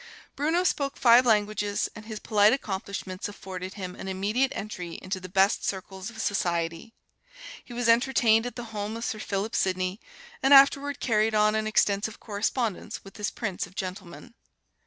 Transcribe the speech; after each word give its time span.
Bruno 0.35 0.63
spoke 0.63 0.97
five 0.97 1.27
languages, 1.27 1.87
and 1.95 2.05
his 2.07 2.17
polite 2.17 2.53
accomplishments 2.53 3.29
afforded 3.29 3.75
him 3.75 3.95
an 3.95 4.07
immediate 4.07 4.51
entry 4.55 4.97
into 4.99 5.19
the 5.19 5.29
best 5.29 5.63
circles 5.63 6.09
of 6.09 6.19
society. 6.19 6.95
He 7.63 7.71
was 7.73 7.87
entertained 7.87 8.47
at 8.47 8.55
the 8.55 8.63
home 8.73 8.97
of 8.97 9.05
Sir 9.05 9.19
Philip 9.19 9.53
Sidney, 9.55 9.99
and 10.41 10.55
afterward 10.55 10.99
carried 11.01 11.35
on 11.35 11.53
an 11.53 11.67
extensive 11.67 12.19
correspondence 12.19 13.03
with 13.03 13.13
this 13.13 13.29
prince 13.29 13.67
of 13.67 13.75
gentlemen. 13.75 14.33